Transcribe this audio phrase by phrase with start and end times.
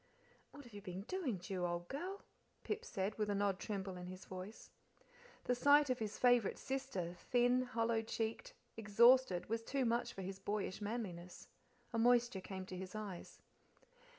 [0.49, 2.23] "What have you been doing, Ju, old girl?"
[2.63, 4.71] Pip said, with an odd tremble in his voice.
[5.43, 10.39] The sight of his favourite sister, thin, hollow checked, exhausted, was too much for his
[10.39, 11.49] boyish manliness.
[11.93, 13.37] A moisture came to his eyes.